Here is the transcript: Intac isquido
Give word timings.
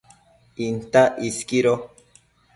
Intac 0.65 1.11
isquido 1.29 1.73